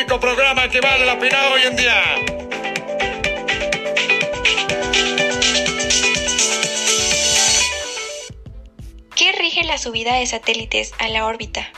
único 0.00 0.18
programa 0.18 0.66
que 0.70 0.80
vale 0.80 1.04
la 1.04 1.18
pena 1.18 1.36
hoy 1.52 1.60
en 1.62 1.76
día. 1.76 2.02
¿Qué 9.14 9.32
rige 9.32 9.62
la 9.64 9.76
subida 9.76 10.14
de 10.16 10.26
satélites 10.26 10.92
a 10.98 11.08
la 11.08 11.26
órbita? 11.26 11.70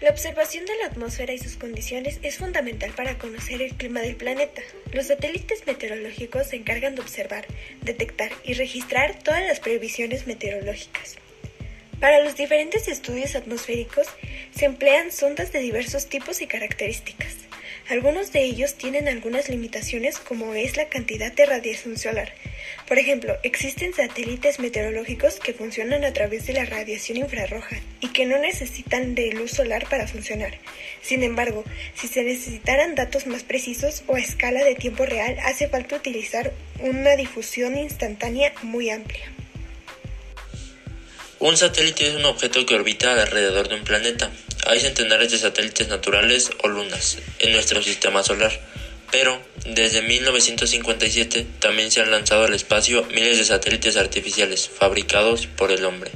La 0.00 0.08
observación 0.08 0.64
de 0.64 0.78
la 0.78 0.86
atmósfera 0.86 1.34
y 1.34 1.38
sus 1.38 1.56
condiciones 1.56 2.20
es 2.22 2.38
fundamental 2.38 2.92
para 2.92 3.18
conocer 3.18 3.60
el 3.60 3.74
clima 3.74 4.00
del 4.00 4.16
planeta. 4.16 4.62
Los 4.92 5.08
satélites 5.08 5.66
meteorológicos 5.66 6.46
se 6.46 6.56
encargan 6.56 6.94
de 6.94 7.02
observar, 7.02 7.46
detectar 7.82 8.32
y 8.44 8.54
registrar 8.54 9.18
todas 9.22 9.44
las 9.46 9.60
previsiones 9.60 10.26
meteorológicas. 10.26 11.16
Para 12.00 12.22
los 12.22 12.36
diferentes 12.36 12.88
estudios 12.88 13.34
atmosféricos 13.36 14.06
se 14.54 14.66
emplean 14.66 15.12
sondas 15.12 15.52
de 15.52 15.60
diversos 15.60 16.08
tipos 16.08 16.42
y 16.42 16.46
características. 16.46 17.34
Algunos 17.88 18.32
de 18.32 18.42
ellos 18.42 18.74
tienen 18.74 19.06
algunas 19.06 19.48
limitaciones 19.48 20.18
como 20.18 20.54
es 20.54 20.76
la 20.76 20.88
cantidad 20.88 21.32
de 21.32 21.46
radiación 21.46 21.96
solar. 21.96 22.32
Por 22.88 22.98
ejemplo, 22.98 23.36
existen 23.44 23.94
satélites 23.94 24.58
meteorológicos 24.58 25.38
que 25.38 25.54
funcionan 25.54 26.04
a 26.04 26.12
través 26.12 26.46
de 26.46 26.52
la 26.52 26.64
radiación 26.64 27.18
infrarroja 27.18 27.76
y 28.00 28.08
que 28.08 28.26
no 28.26 28.38
necesitan 28.38 29.14
de 29.14 29.32
luz 29.32 29.52
solar 29.52 29.88
para 29.88 30.08
funcionar. 30.08 30.58
Sin 31.00 31.22
embargo, 31.22 31.64
si 31.94 32.08
se 32.08 32.24
necesitaran 32.24 32.96
datos 32.96 33.26
más 33.26 33.44
precisos 33.44 34.02
o 34.08 34.16
a 34.16 34.20
escala 34.20 34.64
de 34.64 34.74
tiempo 34.74 35.06
real, 35.06 35.36
hace 35.44 35.68
falta 35.68 35.96
utilizar 35.96 36.52
una 36.80 37.14
difusión 37.14 37.78
instantánea 37.78 38.52
muy 38.62 38.90
amplia. 38.90 39.35
Un 41.38 41.54
satélite 41.58 42.08
es 42.08 42.14
un 42.14 42.24
objeto 42.24 42.64
que 42.64 42.74
orbita 42.74 43.12
alrededor 43.12 43.68
de 43.68 43.74
un 43.74 43.84
planeta. 43.84 44.30
Hay 44.66 44.80
centenares 44.80 45.30
de 45.30 45.38
satélites 45.38 45.86
naturales 45.88 46.50
o 46.62 46.68
lunas 46.68 47.18
en 47.40 47.52
nuestro 47.52 47.82
sistema 47.82 48.22
solar, 48.22 48.58
pero 49.12 49.38
desde 49.66 50.00
1957 50.00 51.46
también 51.58 51.90
se 51.90 52.00
han 52.00 52.10
lanzado 52.10 52.44
al 52.44 52.54
espacio 52.54 53.04
miles 53.12 53.36
de 53.36 53.44
satélites 53.44 53.98
artificiales 53.98 54.66
fabricados 54.66 55.46
por 55.46 55.72
el 55.72 55.84
hombre. 55.84 56.10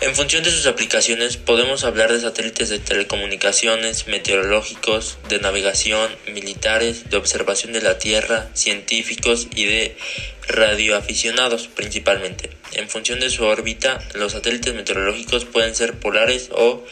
En 0.00 0.14
función 0.14 0.44
de 0.44 0.52
sus 0.52 0.66
aplicaciones 0.66 1.36
podemos 1.36 1.82
hablar 1.82 2.12
de 2.12 2.20
satélites 2.20 2.68
de 2.68 2.78
telecomunicaciones, 2.78 4.06
meteorológicos, 4.06 5.18
de 5.28 5.40
navegación, 5.40 6.08
militares, 6.32 7.10
de 7.10 7.16
observación 7.16 7.72
de 7.72 7.82
la 7.82 7.98
Tierra, 7.98 8.48
científicos 8.54 9.48
y 9.56 9.64
de 9.64 9.96
radioaficionados 10.46 11.66
principalmente. 11.66 12.50
En 12.74 12.88
función 12.88 13.18
de 13.18 13.28
su 13.28 13.42
órbita, 13.42 13.98
los 14.14 14.32
satélites 14.32 14.72
meteorológicos 14.72 15.44
pueden 15.46 15.74
ser 15.74 15.94
polares 15.94 16.50
o 16.52 16.84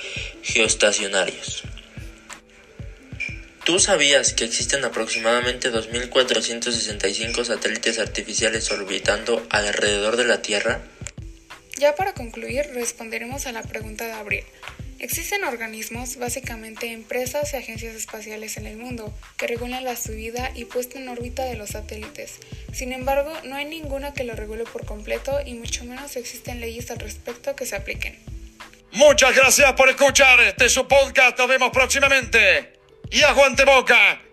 geoestacionarios. 0.43 1.63
¿Tú 3.65 3.79
sabías 3.79 4.33
que 4.33 4.45
existen 4.45 4.85
aproximadamente 4.85 5.73
2.465 5.73 7.45
satélites 7.45 8.01
artificiales 8.01 8.69
orbitando 8.73 9.47
alrededor 9.51 10.17
de 10.17 10.25
la 10.25 10.43
Tierra? 10.43 10.83
Ya 11.79 11.95
para 11.95 12.15
concluir, 12.15 12.71
responderemos 12.75 13.47
a 13.47 13.53
la 13.53 13.63
pregunta 13.63 14.07
de 14.07 14.13
Abril. 14.13 14.45
Existen 14.99 15.45
organismos, 15.45 16.17
básicamente 16.17 16.91
empresas 16.91 17.53
y 17.53 17.57
agencias 17.57 17.95
espaciales 17.95 18.57
en 18.57 18.67
el 18.67 18.79
mundo, 18.79 19.13
que 19.37 19.47
regulan 19.47 19.85
la 19.85 19.95
subida 19.95 20.53
y 20.55 20.65
puesta 20.65 20.99
en 20.99 21.09
órbita 21.09 21.45
de 21.45 21.55
los 21.55 21.71
satélites. 21.71 22.39
Sin 22.73 22.95
embargo, 22.95 23.31
no 23.45 23.57
hay 23.57 23.67
ninguna 23.67 24.15
que 24.15 24.25
lo 24.25 24.35
regule 24.35 24.65
por 24.65 24.87
completo 24.87 25.39
y 25.45 25.53
mucho 25.53 25.85
menos 25.85 26.17
existen 26.17 26.61
leyes 26.61 26.91
al 26.91 26.99
respecto 26.99 27.55
que 27.55 27.67
se 27.67 27.77
apliquen. 27.77 28.19
Muchas 28.93 29.37
gracias 29.37 29.71
por 29.75 29.91
escuchar 29.91 30.41
este 30.41 30.71
su 30.71 30.89
podcast. 30.89 31.39
Vemos 31.47 31.71
próximamente. 31.71 32.73
Y 33.11 33.23
aguante 33.23 33.67
boca. 33.67 34.26